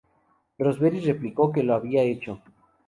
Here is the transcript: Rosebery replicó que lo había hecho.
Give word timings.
Rosebery 0.57 1.01
replicó 1.01 1.51
que 1.51 1.61
lo 1.61 1.75
había 1.75 2.01
hecho. 2.01 2.41